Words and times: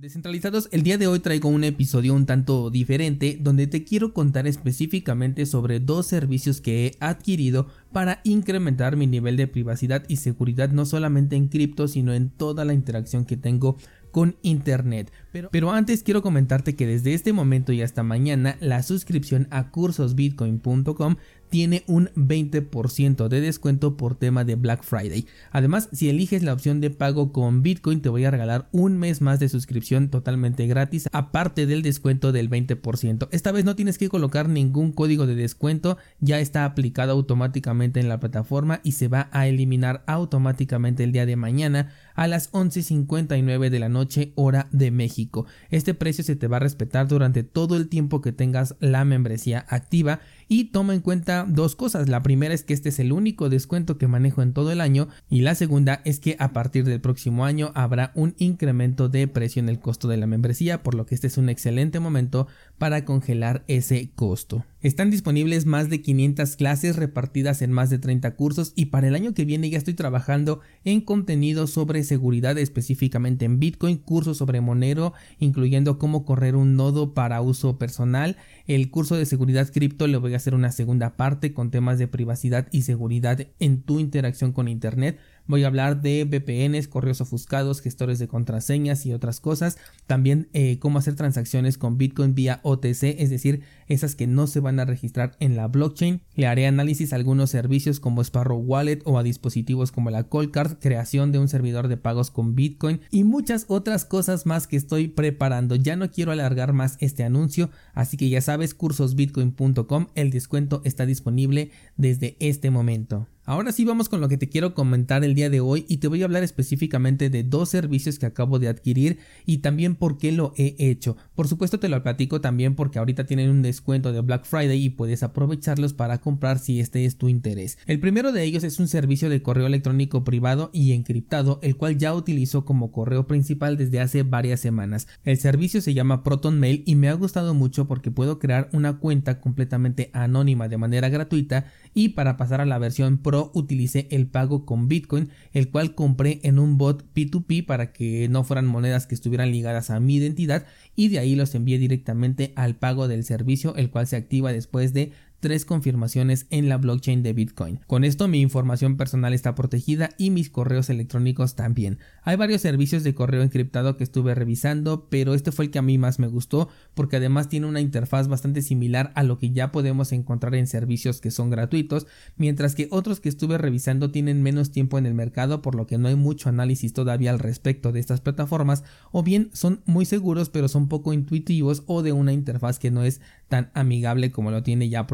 Descentralizados, 0.00 0.70
el 0.72 0.82
día 0.82 0.96
de 0.96 1.06
hoy 1.06 1.20
traigo 1.20 1.50
un 1.50 1.62
episodio 1.62 2.14
un 2.14 2.24
tanto 2.24 2.70
diferente 2.70 3.36
donde 3.38 3.66
te 3.66 3.84
quiero 3.84 4.14
contar 4.14 4.46
específicamente 4.46 5.44
sobre 5.44 5.78
dos 5.78 6.06
servicios 6.06 6.62
que 6.62 6.86
he 6.86 6.96
adquirido 7.00 7.66
para 7.92 8.22
incrementar 8.24 8.96
mi 8.96 9.06
nivel 9.06 9.36
de 9.36 9.46
privacidad 9.46 10.04
y 10.08 10.16
seguridad 10.16 10.70
no 10.70 10.86
solamente 10.86 11.36
en 11.36 11.48
cripto 11.48 11.86
sino 11.86 12.14
en 12.14 12.30
toda 12.30 12.64
la 12.64 12.72
interacción 12.72 13.26
que 13.26 13.36
tengo 13.36 13.76
con 14.10 14.36
internet. 14.42 15.12
Pero, 15.32 15.48
pero, 15.52 15.70
antes 15.70 16.02
quiero 16.02 16.22
comentarte 16.22 16.74
que 16.74 16.86
desde 16.86 17.14
este 17.14 17.32
momento 17.32 17.72
y 17.72 17.82
hasta 17.82 18.02
mañana 18.02 18.56
la 18.60 18.82
suscripción 18.82 19.46
a 19.50 19.70
cursosbitcoin.com 19.70 21.16
tiene 21.50 21.82
un 21.86 22.08
20% 22.14 23.28
de 23.28 23.40
descuento 23.40 23.96
por 23.96 24.14
tema 24.14 24.44
de 24.44 24.54
Black 24.54 24.82
Friday. 24.84 25.26
Además, 25.50 25.88
si 25.92 26.08
eliges 26.08 26.42
la 26.42 26.52
opción 26.52 26.80
de 26.80 26.90
pago 26.90 27.32
con 27.32 27.62
Bitcoin, 27.62 28.00
te 28.00 28.08
voy 28.08 28.24
a 28.24 28.30
regalar 28.30 28.68
un 28.72 28.96
mes 28.98 29.20
más 29.20 29.40
de 29.40 29.48
suscripción 29.48 30.08
totalmente 30.08 30.66
gratis, 30.68 31.08
aparte 31.12 31.66
del 31.66 31.82
descuento 31.82 32.32
del 32.32 32.48
20%. 32.48 33.28
Esta 33.32 33.52
vez 33.52 33.64
no 33.64 33.74
tienes 33.74 33.98
que 33.98 34.08
colocar 34.08 34.48
ningún 34.48 34.92
código 34.92 35.26
de 35.26 35.34
descuento, 35.34 35.98
ya 36.20 36.38
está 36.38 36.64
aplicado 36.64 37.12
automáticamente 37.12 38.00
en 38.00 38.08
la 38.08 38.20
plataforma 38.20 38.80
y 38.84 38.92
se 38.92 39.08
va 39.08 39.28
a 39.32 39.48
eliminar 39.48 40.04
automáticamente 40.06 41.02
el 41.02 41.12
día 41.12 41.26
de 41.26 41.36
mañana 41.36 41.92
a 42.14 42.28
las 42.28 42.52
11.59 42.52 43.70
de 43.70 43.78
la 43.78 43.88
noche 43.88 43.99
hora 44.34 44.68
de 44.72 44.90
México. 44.90 45.46
Este 45.70 45.94
precio 45.94 46.24
se 46.24 46.36
te 46.36 46.46
va 46.46 46.56
a 46.56 46.60
respetar 46.60 47.08
durante 47.08 47.42
todo 47.42 47.76
el 47.76 47.88
tiempo 47.88 48.20
que 48.20 48.32
tengas 48.32 48.76
la 48.80 49.04
membresía 49.04 49.64
activa 49.68 50.20
y 50.50 50.64
toma 50.64 50.94
en 50.94 51.00
cuenta 51.00 51.46
dos 51.48 51.76
cosas. 51.76 52.08
La 52.08 52.24
primera 52.24 52.52
es 52.52 52.64
que 52.64 52.74
este 52.74 52.88
es 52.88 52.98
el 52.98 53.12
único 53.12 53.48
descuento 53.48 53.98
que 53.98 54.08
manejo 54.08 54.42
en 54.42 54.52
todo 54.52 54.72
el 54.72 54.80
año 54.80 55.08
y 55.30 55.42
la 55.42 55.54
segunda 55.54 56.02
es 56.04 56.18
que 56.18 56.34
a 56.40 56.52
partir 56.52 56.84
del 56.84 57.00
próximo 57.00 57.44
año 57.44 57.70
habrá 57.76 58.10
un 58.16 58.34
incremento 58.36 59.08
de 59.08 59.28
precio 59.28 59.60
en 59.60 59.68
el 59.68 59.78
costo 59.78 60.08
de 60.08 60.16
la 60.16 60.26
membresía, 60.26 60.82
por 60.82 60.96
lo 60.96 61.06
que 61.06 61.14
este 61.14 61.28
es 61.28 61.38
un 61.38 61.48
excelente 61.48 62.00
momento 62.00 62.48
para 62.78 63.04
congelar 63.04 63.62
ese 63.68 64.10
costo. 64.16 64.66
Están 64.82 65.10
disponibles 65.10 65.66
más 65.66 65.88
de 65.88 66.00
500 66.00 66.56
clases 66.56 66.96
repartidas 66.96 67.62
en 67.62 67.70
más 67.70 67.90
de 67.90 67.98
30 67.98 68.34
cursos 68.34 68.72
y 68.74 68.86
para 68.86 69.06
el 69.06 69.14
año 69.14 69.34
que 69.34 69.44
viene 69.44 69.70
ya 69.70 69.78
estoy 69.78 69.94
trabajando 69.94 70.60
en 70.84 71.02
contenido 71.02 71.68
sobre 71.68 72.02
seguridad 72.02 72.58
específicamente 72.58 73.44
en 73.44 73.60
Bitcoin, 73.60 73.98
cursos 73.98 74.38
sobre 74.38 74.60
Monero, 74.60 75.12
incluyendo 75.38 75.98
cómo 75.98 76.24
correr 76.24 76.56
un 76.56 76.74
nodo 76.74 77.14
para 77.14 77.40
uso 77.40 77.78
personal. 77.78 78.36
El 78.66 78.90
curso 78.90 79.16
de 79.16 79.26
seguridad 79.26 79.70
cripto 79.70 80.06
le 80.06 80.16
voy 80.16 80.34
a 80.34 80.39
hacer 80.40 80.54
una 80.54 80.72
segunda 80.72 81.16
parte 81.16 81.52
con 81.52 81.70
temas 81.70 81.98
de 81.98 82.08
privacidad 82.08 82.66
y 82.72 82.82
seguridad 82.82 83.46
en 83.58 83.82
tu 83.82 84.00
interacción 84.00 84.52
con 84.52 84.68
Internet 84.68 85.18
Voy 85.50 85.64
a 85.64 85.66
hablar 85.66 86.00
de 86.00 86.24
VPNs, 86.24 86.86
correos 86.86 87.20
ofuscados, 87.20 87.80
gestores 87.80 88.20
de 88.20 88.28
contraseñas 88.28 89.04
y 89.04 89.12
otras 89.12 89.40
cosas. 89.40 89.78
También 90.06 90.48
eh, 90.52 90.78
cómo 90.78 91.00
hacer 91.00 91.16
transacciones 91.16 91.76
con 91.76 91.98
Bitcoin 91.98 92.36
vía 92.36 92.60
OTC, 92.62 93.02
es 93.18 93.30
decir, 93.30 93.62
esas 93.88 94.14
que 94.14 94.28
no 94.28 94.46
se 94.46 94.60
van 94.60 94.78
a 94.78 94.84
registrar 94.84 95.36
en 95.40 95.56
la 95.56 95.66
blockchain. 95.66 96.22
Le 96.36 96.46
haré 96.46 96.68
análisis 96.68 97.12
a 97.12 97.16
algunos 97.16 97.50
servicios 97.50 97.98
como 97.98 98.22
Sparrow 98.22 98.60
Wallet 98.60 99.00
o 99.06 99.18
a 99.18 99.24
dispositivos 99.24 99.90
como 99.90 100.10
la 100.10 100.22
Coldcard, 100.22 100.78
creación 100.78 101.32
de 101.32 101.40
un 101.40 101.48
servidor 101.48 101.88
de 101.88 101.96
pagos 101.96 102.30
con 102.30 102.54
Bitcoin 102.54 103.00
y 103.10 103.24
muchas 103.24 103.64
otras 103.66 104.04
cosas 104.04 104.46
más 104.46 104.68
que 104.68 104.76
estoy 104.76 105.08
preparando. 105.08 105.74
Ya 105.74 105.96
no 105.96 106.12
quiero 106.12 106.30
alargar 106.30 106.72
más 106.74 106.96
este 107.00 107.24
anuncio, 107.24 107.70
así 107.92 108.16
que 108.16 108.28
ya 108.28 108.40
sabes, 108.40 108.72
cursosbitcoin.com, 108.72 110.06
el 110.14 110.30
descuento 110.30 110.80
está 110.84 111.06
disponible 111.06 111.72
desde 111.96 112.36
este 112.38 112.70
momento. 112.70 113.26
Ahora 113.50 113.72
sí 113.72 113.84
vamos 113.84 114.08
con 114.08 114.20
lo 114.20 114.28
que 114.28 114.36
te 114.36 114.48
quiero 114.48 114.74
comentar 114.74 115.24
el 115.24 115.34
día 115.34 115.50
de 115.50 115.58
hoy 115.58 115.84
y 115.88 115.96
te 115.96 116.06
voy 116.06 116.22
a 116.22 116.26
hablar 116.26 116.44
específicamente 116.44 117.30
de 117.30 117.42
dos 117.42 117.68
servicios 117.68 118.20
que 118.20 118.26
acabo 118.26 118.60
de 118.60 118.68
adquirir 118.68 119.18
y 119.44 119.58
también 119.58 119.96
por 119.96 120.18
qué 120.18 120.30
lo 120.30 120.52
he 120.56 120.76
hecho. 120.78 121.16
Por 121.40 121.48
supuesto 121.48 121.80
te 121.80 121.88
lo 121.88 122.02
platico 122.02 122.42
también 122.42 122.74
porque 122.74 122.98
ahorita 122.98 123.24
tienen 123.24 123.48
un 123.48 123.62
descuento 123.62 124.12
de 124.12 124.20
Black 124.20 124.44
Friday 124.44 124.84
y 124.84 124.90
puedes 124.90 125.22
aprovecharlos 125.22 125.94
para 125.94 126.18
comprar 126.20 126.58
si 126.58 126.80
este 126.80 127.06
es 127.06 127.16
tu 127.16 127.30
interés. 127.30 127.78
El 127.86 127.98
primero 127.98 128.30
de 128.30 128.44
ellos 128.44 128.62
es 128.62 128.78
un 128.78 128.88
servicio 128.88 129.30
de 129.30 129.40
correo 129.40 129.66
electrónico 129.66 130.22
privado 130.22 130.68
y 130.74 130.92
encriptado 130.92 131.58
el 131.62 131.76
cual 131.78 131.96
ya 131.96 132.12
utilizo 132.14 132.66
como 132.66 132.92
correo 132.92 133.26
principal 133.26 133.78
desde 133.78 134.00
hace 134.00 134.22
varias 134.22 134.60
semanas. 134.60 135.08
El 135.24 135.38
servicio 135.38 135.80
se 135.80 135.94
llama 135.94 136.22
Proton 136.24 136.60
Mail 136.60 136.82
y 136.84 136.94
me 136.94 137.08
ha 137.08 137.14
gustado 137.14 137.54
mucho 137.54 137.88
porque 137.88 138.10
puedo 138.10 138.38
crear 138.38 138.68
una 138.74 138.98
cuenta 138.98 139.40
completamente 139.40 140.10
anónima 140.12 140.68
de 140.68 140.76
manera 140.76 141.08
gratuita 141.08 141.72
y 141.94 142.10
para 142.10 142.36
pasar 142.36 142.60
a 142.60 142.66
la 142.66 142.78
versión 142.78 143.16
Pro 143.16 143.50
utilicé 143.54 144.08
el 144.10 144.26
pago 144.26 144.66
con 144.66 144.88
Bitcoin, 144.88 145.30
el 145.54 145.70
cual 145.70 145.94
compré 145.94 146.40
en 146.42 146.58
un 146.58 146.76
bot 146.76 147.02
P2P 147.14 147.64
para 147.64 147.94
que 147.94 148.28
no 148.28 148.44
fueran 148.44 148.66
monedas 148.66 149.06
que 149.06 149.14
estuvieran 149.14 149.50
ligadas 149.50 149.88
a 149.88 150.00
mi 150.00 150.16
identidad 150.16 150.66
y 150.94 151.08
de 151.08 151.18
ahí 151.18 151.29
los 151.36 151.54
envié 151.54 151.78
directamente 151.78 152.52
al 152.56 152.76
pago 152.76 153.08
del 153.08 153.24
servicio, 153.24 153.74
el 153.76 153.90
cual 153.90 154.06
se 154.06 154.16
activa 154.16 154.52
después 154.52 154.92
de 154.92 155.12
tres 155.40 155.64
confirmaciones 155.64 156.46
en 156.50 156.68
la 156.68 156.76
blockchain 156.76 157.22
de 157.22 157.32
Bitcoin. 157.32 157.80
Con 157.86 158.04
esto 158.04 158.28
mi 158.28 158.40
información 158.40 158.96
personal 158.96 159.32
está 159.32 159.54
protegida 159.54 160.10
y 160.18 160.30
mis 160.30 160.50
correos 160.50 160.90
electrónicos 160.90 161.56
también. 161.56 161.98
Hay 162.22 162.36
varios 162.36 162.60
servicios 162.60 163.02
de 163.02 163.14
correo 163.14 163.42
encriptado 163.42 163.96
que 163.96 164.04
estuve 164.04 164.34
revisando, 164.34 165.08
pero 165.08 165.34
este 165.34 165.50
fue 165.50 165.64
el 165.64 165.70
que 165.70 165.78
a 165.78 165.82
mí 165.82 165.98
más 165.98 166.18
me 166.18 166.28
gustó 166.28 166.68
porque 166.94 167.16
además 167.16 167.48
tiene 167.48 167.66
una 167.66 167.80
interfaz 167.80 168.28
bastante 168.28 168.62
similar 168.62 169.12
a 169.14 169.22
lo 169.22 169.38
que 169.38 169.50
ya 169.50 169.72
podemos 169.72 170.12
encontrar 170.12 170.54
en 170.54 170.66
servicios 170.66 171.20
que 171.20 171.30
son 171.30 171.50
gratuitos, 171.50 172.06
mientras 172.36 172.74
que 172.74 172.88
otros 172.90 173.20
que 173.20 173.28
estuve 173.28 173.58
revisando 173.58 174.10
tienen 174.10 174.42
menos 174.42 174.70
tiempo 174.70 174.98
en 174.98 175.06
el 175.06 175.14
mercado 175.14 175.62
por 175.62 175.74
lo 175.74 175.86
que 175.86 175.98
no 175.98 176.08
hay 176.08 176.16
mucho 176.16 176.48
análisis 176.48 176.92
todavía 176.92 177.30
al 177.30 177.38
respecto 177.38 177.92
de 177.92 178.00
estas 178.00 178.20
plataformas 178.20 178.84
o 179.10 179.22
bien 179.22 179.50
son 179.52 179.80
muy 179.86 180.04
seguros 180.04 180.50
pero 180.50 180.68
son 180.68 180.88
poco 180.88 181.12
intuitivos 181.12 181.82
o 181.86 182.02
de 182.02 182.12
una 182.12 182.32
interfaz 182.32 182.78
que 182.78 182.90
no 182.90 183.04
es 183.04 183.20
tan 183.48 183.70
amigable 183.74 184.30
como 184.30 184.50
lo 184.50 184.62
tiene 184.62 184.88
ya 184.88 185.06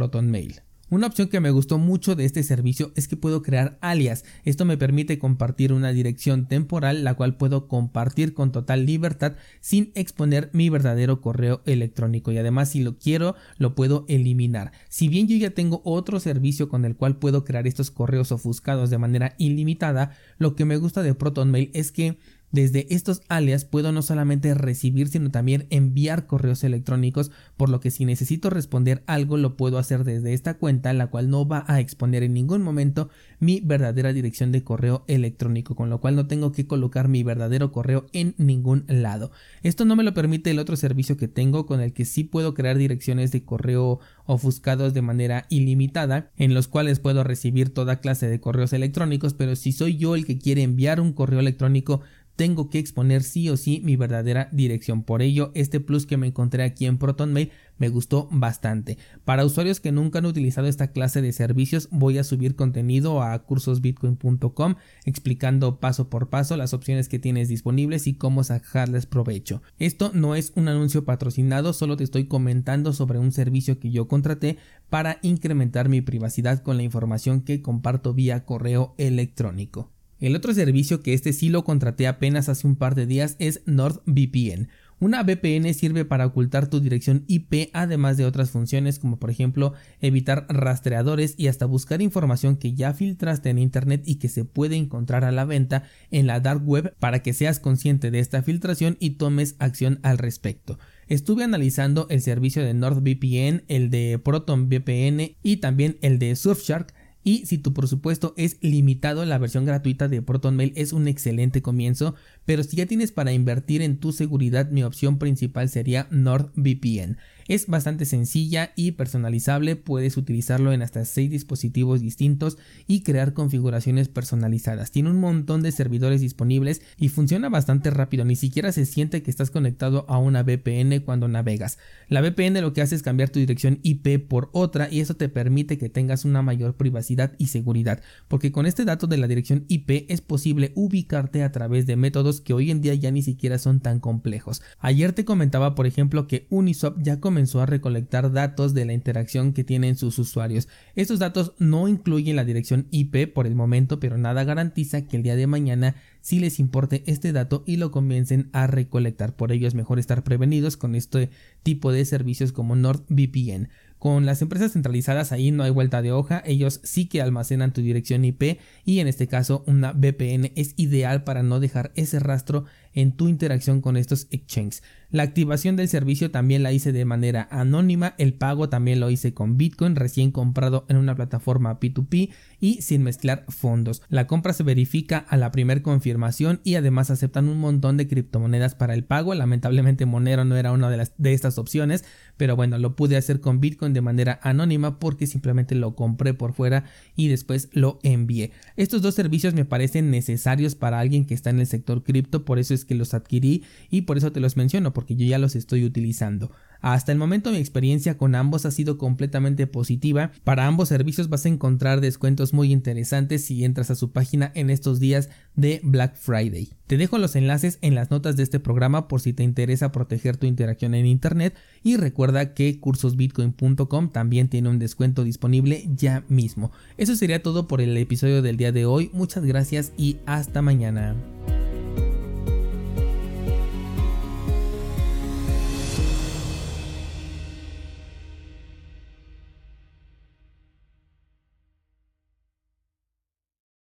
Una 0.88 1.09
opción 1.09 1.27
que 1.27 1.41
me 1.41 1.50
gustó 1.50 1.78
mucho 1.78 2.15
de 2.15 2.25
este 2.25 2.44
servicio 2.44 2.93
es 2.94 3.09
que 3.09 3.16
puedo 3.16 3.43
crear 3.43 3.77
alias. 3.81 4.25
Esto 4.44 4.65
me 4.65 4.77
permite 4.77 5.19
compartir 5.19 5.72
una 5.72 5.91
dirección 5.91 6.47
temporal 6.47 7.03
la 7.03 7.15
cual 7.15 7.37
puedo 7.37 7.66
compartir 7.66 8.34
con 8.34 8.53
total 8.53 8.87
libertad 8.87 9.34
sin 9.60 9.91
exponer 9.97 10.49
mi 10.53 10.69
verdadero 10.69 11.21
correo 11.21 11.60
electrónico 11.66 12.31
y 12.31 12.38
además 12.38 12.71
si 12.71 12.84
lo 12.84 12.99
quiero 12.99 13.34
lo 13.59 13.75
puedo 13.75 14.04
eliminar. 14.06 14.71
Si 14.88 15.09
bien 15.09 15.27
yo 15.27 15.37
ya 15.37 15.50
tengo 15.50 15.82
otro 15.84 16.21
servicio 16.21 16.69
con 16.69 16.84
el 16.84 16.94
cual 16.94 17.16
puedo 17.16 17.44
crear 17.44 17.66
estos 17.66 17.91
correos 17.91 18.31
ofuscados 18.31 18.88
de 18.88 18.98
manera 18.98 19.34
ilimitada, 19.38 20.12
lo 20.38 20.54
que 20.54 20.66
me 20.66 20.77
gusta 20.77 21.03
de 21.03 21.15
ProtonMail 21.15 21.72
es 21.75 21.91
que 21.91 22.16
desde 22.53 22.87
estos 22.95 23.23
alias 23.29 23.65
puedo 23.65 23.93
no 23.93 24.03
solamente 24.03 24.55
recibir 24.55 25.09
sino 25.09 25.31
también 25.31 25.67
enviar 25.71 26.27
correos 26.27 26.65
electrónicos, 26.65 27.31
por 27.57 27.69
lo 27.69 27.81
que 27.81 27.91
si 27.91 28.05
necesito 28.05 28.51
responder 28.51 29.03
algo 29.07 29.37
lo 29.37 29.57
puedo 29.57 29.79
hacer 29.79 30.05
desde 30.05 30.33
esta 30.33 30.55
cuenta, 30.55 30.93
la 30.93 31.09
cual 31.09 31.31
no 31.31 31.47
va 31.47 31.65
a 31.67 31.81
exponer 31.81 32.23
en 32.23 32.34
ningún 32.34 32.62
momento 32.62 33.09
mi 33.41 33.61
verdadera 33.61 34.12
dirección 34.12 34.53
de 34.53 34.65
correo 34.65 35.05
electrónico, 35.09 35.75
con 35.75 35.91
lo 35.91 36.01
cual 36.01 36.17
no 36.17 36.27
tengo 36.27 36.53
que 36.53 36.67
colocar 36.67 37.09
mi 37.09 37.23
verdadero 37.23 37.73
correo 37.73 38.07
en 38.12 38.34
ningún 38.39 38.84
lado. 38.89 39.31
Esto 39.63 39.84
no 39.84 39.97
me 39.97 40.05
lo 40.05 40.15
permite 40.15 40.51
el 40.51 40.59
otro 40.59 40.77
servicio 40.77 41.17
que 41.17 41.28
tengo 41.28 41.67
con 41.67 41.81
el 41.81 41.93
que 41.93 42.05
sí 42.05 42.25
puedo 42.25 42.55
crear 42.55 42.78
direcciones 42.78 43.33
de 43.33 43.45
correo 43.45 44.01
ofuscados 44.25 44.95
de 44.95 45.03
manera 45.03 45.47
ilimitada, 45.49 46.31
en 46.37 46.55
los 46.55 46.69
cuales 46.69 47.01
puedo 47.01 47.25
recibir 47.25 47.73
toda 47.73 48.01
clase 48.01 48.28
de 48.28 48.41
correos 48.41 48.73
electrónicos, 48.73 49.34
pero 49.34 49.57
si 49.57 49.73
soy 49.73 49.97
yo 49.97 50.15
el 50.15 50.27
que 50.27 50.39
quiere 50.39 50.63
enviar 50.63 51.01
un 51.01 51.13
correo 51.13 51.41
electrónico 51.41 52.01
tengo 52.36 52.69
que 52.69 52.78
exponer 52.78 53.22
sí 53.22 53.48
o 53.48 53.56
sí 53.56 53.80
mi 53.82 53.97
verdadera 53.97 54.48
dirección. 54.52 55.02
Por 55.02 55.22
ello, 55.22 55.50
este 55.54 55.80
plus 55.80 56.06
que 56.06 56.19
me 56.19 56.28
encontré 56.28 56.62
aquí 56.62 56.86
en 56.86 56.98
ProtonMail 56.98 57.50
me 57.78 57.88
gustó 57.88 58.28
bastante. 58.30 58.98
Para 59.24 59.44
usuarios 59.44 59.80
que 59.80 59.92
nunca 59.92 60.19
han 60.19 60.26
utilizado 60.26 60.66
esta 60.66 60.92
clase 60.92 61.22
de 61.22 61.32
servicios, 61.32 61.88
voy 61.91 62.19
a 62.19 62.24
subir 62.24 62.56
contenido 62.56 63.22
a 63.22 63.38
cursosbitcoin.com 63.38 64.76
explicando 65.04 65.80
paso 65.80 66.08
por 66.08 66.28
paso 66.28 66.56
las 66.56 66.74
opciones 66.74 67.08
que 67.08 67.19
tienes 67.19 67.48
disponibles 67.48 68.06
y 68.06 68.14
cómo 68.14 68.44
sacarles 68.44 69.06
provecho. 69.06 69.62
Esto 69.78 70.10
no 70.14 70.34
es 70.34 70.53
un 70.54 70.68
anuncio 70.68 71.04
patrocinado, 71.04 71.72
solo 71.72 71.97
te 71.97 72.04
estoy 72.04 72.27
comentando 72.27 72.92
sobre 72.92 73.18
un 73.18 73.32
servicio 73.32 73.78
que 73.78 73.91
yo 73.91 74.09
contraté 74.09 74.59
para 74.89 75.18
incrementar 75.22 75.89
mi 75.89 76.00
privacidad 76.00 76.62
con 76.62 76.77
la 76.77 76.82
información 76.82 77.41
que 77.41 77.62
comparto 77.62 78.15
vía 78.15 78.44
correo 78.44 78.94
electrónico. 78.98 79.96
El 80.18 80.34
otro 80.34 80.54
servicio 80.54 81.03
que 81.03 81.13
este 81.13 81.34
sí 81.34 81.51
lo 81.51 81.63
contraté 81.63 82.07
apenas 82.07 82.48
hace 82.48 82.66
un 82.66 82.77
par 82.77 82.95
de 82.95 83.07
días 83.07 83.36
es 83.39 83.60
NordVPN. 83.66 84.68
Una 84.98 85.22
VPN 85.22 85.74
sirve 85.74 86.07
para 86.07 86.24
ocultar 86.24 86.68
tu 86.68 86.80
dirección 86.80 87.24
IP 87.27 87.68
además 87.74 88.16
de 88.16 88.24
otras 88.24 88.48
funciones 88.48 88.98
como 88.98 89.18
por 89.18 89.28
ejemplo 89.28 89.74
evitar 90.01 90.47
rastreadores 90.48 91.34
y 91.36 91.48
hasta 91.48 91.66
buscar 91.66 92.01
información 92.01 92.57
que 92.57 92.72
ya 92.72 92.95
filtraste 92.95 93.51
en 93.51 93.59
internet 93.59 94.03
y 94.07 94.15
que 94.15 94.30
se 94.30 94.47
puede 94.47 94.77
encontrar 94.77 95.24
a 95.24 95.33
la 95.33 95.45
venta 95.45 95.83
en 96.10 96.27
la 96.27 96.41
dark 96.41 96.66
web 96.66 96.95
para 96.98 97.22
que 97.22 97.34
seas 97.34 97.60
consciente 97.60 98.10
de 98.10 98.21
esta 98.21 98.42
filtración 98.42 98.97
y 98.98 99.10
tomes 99.10 99.57
acción 99.59 100.01
al 100.03 100.16
respecto. 100.16 100.78
Estuve 101.09 101.45
analizando 101.45 102.07
el 102.09 102.22
servicio 102.22 102.65
de 102.65 102.72
NordVPN, 102.72 103.65
el 103.68 103.91
de 103.91 104.18
ProtonVPN 104.18 105.36
y 105.42 105.59
también 105.59 105.98
el 106.01 106.18
de 106.18 106.34
Surfshark 106.36 106.95
y 107.27 107.45
si 107.45 107.59
tu 107.59 107.75
presupuesto 107.75 108.34
es 108.37 108.57
limitado, 108.61 109.25
la 109.25 109.39
versión 109.39 109.65
gratuita 109.65 110.07
de 110.07 110.23
ProtonMail 110.23 110.73
es 110.77 110.93
un 110.93 111.09
excelente 111.09 111.61
comienzo, 111.61 112.15
pero 112.45 112.63
si 112.63 112.77
ya 112.77 112.87
tienes 112.87 113.11
para 113.11 113.33
invertir 113.33 113.83
en 113.83 113.99
tu 113.99 114.13
seguridad, 114.13 114.71
mi 114.71 114.84
opción 114.84 115.19
principal 115.19 115.69
sería 115.69 116.07
NordVPN. 116.13 117.17
Es 117.48 117.69
bastante 117.69 118.07
sencilla 118.07 118.72
y 118.75 118.93
personalizable, 118.93 119.77
puedes 119.77 120.16
utilizarlo 120.16 120.72
en 120.72 120.83
hasta 120.83 121.04
6 121.04 121.31
dispositivos 121.31 122.01
distintos 122.01 122.59
y 122.89 123.03
crear 123.03 123.34
configuraciones 123.34 124.09
personalizadas. 124.09 124.91
Tiene 124.91 125.10
un 125.10 125.21
montón 125.21 125.63
de 125.63 125.71
servidores 125.71 126.21
disponibles 126.21 126.83
y 126.98 127.09
funciona 127.09 127.48
bastante 127.48 127.91
rápido, 127.91 128.25
ni 128.25 128.34
siquiera 128.34 128.72
se 128.72 128.84
siente 128.84 129.22
que 129.22 129.31
estás 129.31 129.53
conectado 129.53 130.07
a 130.09 130.19
una 130.19 130.43
VPN 130.43 131.01
cuando 131.04 131.28
navegas. 131.28 131.78
La 132.09 132.21
VPN 132.21 132.60
lo 132.60 132.72
que 132.72 132.83
hace 132.83 132.97
es 132.97 133.03
cambiar 133.03 133.31
tu 133.31 133.39
dirección 133.39 133.78
IP 133.84 134.27
por 134.27 134.51
otra 134.53 134.89
y 134.91 134.99
eso 134.99 135.15
te 135.15 135.28
permite 135.28 135.78
que 135.78 135.89
tengas 135.89 136.25
una 136.25 136.42
mayor 136.42 136.77
privacidad 136.77 137.34
y 137.39 137.47
seguridad, 137.47 138.03
porque 138.27 138.51
con 138.51 138.66
este 138.66 138.84
dato 138.84 139.07
de 139.07 139.19
la 139.19 139.28
dirección 139.28 139.66
IP 139.69 140.07
es 140.09 140.21
posible 140.21 140.72
ubicarte 140.75 141.45
a 141.45 141.53
través 141.53 141.87
de 141.87 141.95
métodos 141.95 142.41
que 142.41 142.54
hoy 142.54 142.72
en 142.72 142.81
día 142.81 142.95
ya 142.95 143.13
ni 143.13 143.22
siquiera 143.22 143.59
son 143.59 143.78
tan 143.78 144.01
complejos. 144.01 144.63
Ayer 144.81 145.13
te 145.13 145.25
comentaba, 145.25 145.77
por 145.77 145.87
ejemplo, 145.87 146.27
que 146.27 146.49
Uniswap 146.51 147.01
ya 147.01 147.21
comenzó 147.21 147.35
comenzó 147.36 147.60
a 147.60 147.66
recolectar 147.66 148.33
datos 148.33 148.72
de 148.72 148.86
la 148.86 148.94
interacción 148.94 149.53
que 149.53 149.62
tienen 149.62 149.98
sus 149.98 150.18
usuarios. 150.18 150.68
Estos 150.94 151.18
datos 151.18 151.53
no 151.59 151.86
incluyen 151.86 152.34
la 152.34 152.47
dirección 152.47 152.86
IP 152.91 153.30
por 153.30 153.47
el 153.47 153.54
momento, 153.54 154.00
pero 154.00 154.16
nada 154.16 154.42
garantiza 154.44 155.03
que 155.03 155.18
el 155.18 155.22
día 155.22 155.36
de 155.36 155.47
mañana 155.47 155.97
sí 156.22 156.38
les 156.41 156.59
importe 156.59 157.03
este 157.04 157.33
dato 157.33 157.62
y 157.66 157.77
lo 157.77 157.91
comiencen 157.91 158.48
a 158.54 158.66
recolectar. 158.66 159.36
Por 159.36 159.53
ello 159.53 159.68
es 159.68 159.74
mejor 159.74 159.98
estar 159.98 160.24
prevenidos 160.24 160.78
con 160.78 160.94
este 160.94 161.28
tipo 161.62 161.92
de 161.92 162.06
servicios 162.06 162.53
como 162.53 162.74
NordVPN. 162.74 163.68
Con 163.98 164.27
las 164.27 164.42
empresas 164.42 164.72
centralizadas 164.72 165.32
ahí 165.32 165.50
no 165.50 165.62
hay 165.62 165.71
vuelta 165.71 166.03
de 166.03 166.12
hoja, 166.12 166.42
ellos 166.44 166.80
sí 166.84 167.06
que 167.06 167.22
almacenan 167.22 167.72
tu 167.72 167.80
dirección 167.80 168.24
IP 168.24 168.59
y 168.84 169.00
en 169.00 169.09
este 169.09 169.27
caso 169.27 169.65
una 169.66 169.92
VPN 169.92 170.53
es 170.54 170.74
ideal 170.77 171.24
para 171.24 171.42
no 171.42 171.60
dejar 171.60 171.92
ese 171.97 172.18
rastro 172.18 172.65
en 172.92 173.12
tu 173.12 173.28
interacción 173.28 173.80
con 173.80 173.97
estos 173.97 174.27
exchanges. 174.30 174.82
La 175.10 175.22
activación 175.22 175.76
del 175.76 175.88
servicio 175.88 176.30
también 176.30 176.62
la 176.62 176.72
hice 176.72 176.92
de 176.92 177.04
manera 177.04 177.47
anónima, 177.50 178.14
el 178.18 178.34
pago 178.34 178.68
también 178.68 178.98
lo 178.98 179.08
hice 179.08 179.34
con 179.34 179.56
Bitcoin 179.56 179.94
recién 179.94 180.32
comprado 180.32 180.84
en 180.88 180.97
una 180.97 181.14
plataforma 181.14 181.78
P2P 181.78 182.30
y 182.60 182.82
sin 182.82 183.03
mezclar 183.03 183.44
fondos. 183.48 184.03
La 184.08 184.26
compra 184.26 184.53
se 184.53 184.64
verifica 184.64 185.18
a 185.18 185.36
la 185.36 185.53
primera 185.53 185.82
confirmación 185.82 186.60
y 186.64 186.74
además 186.74 187.10
aceptan 187.10 187.48
un 187.48 187.58
montón 187.58 187.97
de 187.97 188.08
criptomonedas 188.08 188.74
para 188.74 188.94
el 188.94 189.04
pago. 189.04 189.34
Lamentablemente 189.34 190.06
Monero 190.06 190.44
no 190.44 190.56
era 190.56 190.72
una 190.72 190.91
de 190.91 191.32
estas 191.32 191.58
opciones, 191.58 192.04
pero 192.36 192.56
bueno, 192.56 192.78
lo 192.78 192.97
pude 192.97 193.16
hacer 193.16 193.41
con 193.41 193.60
Bitcoin 193.60 193.92
de 193.92 194.00
manera 194.00 194.41
anónima 194.42 194.98
porque 194.98 195.26
simplemente 195.26 195.74
lo 195.74 195.94
compré 195.94 196.34
por 196.34 196.53
fuera 196.53 196.84
y 197.14 197.28
después 197.28 197.68
lo 197.72 198.00
envié. 198.03 198.50
Estos 198.76 199.03
dos 199.03 199.14
servicios 199.14 199.54
me 199.54 199.64
parecen 199.64 200.10
necesarios 200.10 200.74
para 200.74 200.98
alguien 200.98 201.26
que 201.26 201.34
está 201.34 201.50
en 201.50 201.60
el 201.60 201.66
sector 201.66 202.03
cripto, 202.03 202.44
por 202.44 202.58
eso 202.58 202.74
es 202.74 202.84
que 202.84 202.94
los 202.94 203.14
adquirí 203.14 203.62
y 203.91 204.03
por 204.03 204.18
eso 204.18 204.32
te 204.32 204.41
los 204.41 204.56
menciono, 204.56 204.92
porque 205.06 205.22
yo 205.22 205.24
ya 205.24 205.38
los 205.38 205.54
estoy 205.54 205.84
utilizando. 205.84 206.50
Hasta 206.80 207.12
el 207.12 207.18
momento 207.18 207.53
mi 207.53 207.58
experiencia 207.58 208.18
con 208.18 208.34
ambos 208.34 208.66
ha 208.66 208.72
sido 208.72 208.98
completamente 208.98 209.68
positiva. 209.68 210.32
Para 210.42 210.66
ambos 210.66 210.88
servicios 210.88 211.28
vas 211.28 211.47
a 211.47 211.48
encontrar 211.48 212.00
descuentos 212.00 212.53
muy 212.53 212.72
interesantes 212.72 213.44
si 213.44 213.64
entras 213.64 213.91
a 213.91 213.94
su 213.94 214.10
página 214.10 214.50
en 214.54 214.68
estos 214.68 214.98
días 214.98 215.30
de 215.54 215.80
Black 215.84 216.16
Friday. 216.16 216.70
Te 216.88 216.97
dejo 216.97 217.18
los 217.18 217.36
enlaces 217.36 217.78
en 217.82 217.94
las 217.94 218.10
notas 218.10 218.36
de 218.36 218.42
este 218.42 218.58
programa 218.58 219.06
por 219.06 219.20
si 219.20 219.32
te 219.32 219.44
interesa 219.44 219.92
proteger 219.92 220.36
tu 220.36 220.47
interacción 220.47 220.94
en 220.94 221.06
internet 221.06 221.54
y 221.84 221.97
recuerda 221.97 222.53
que 222.53 222.80
cursosbitcoin.com 222.80 224.10
también 224.10 224.48
tiene 224.48 224.68
un 224.70 224.80
descuento 224.80 225.22
disponible 225.22 225.88
ya 225.94 226.24
mismo. 226.28 226.72
Eso 226.98 227.14
sería 227.14 227.42
todo 227.42 227.68
por 227.68 227.80
el 227.80 227.97
episodio 227.97 228.42
del 228.42 228.56
día 228.56 228.72
de 228.72 228.86
hoy. 228.86 229.10
Muchas 229.12 229.44
gracias 229.44 229.92
y 229.97 230.18
hasta 230.26 230.62
mañana. 230.62 231.14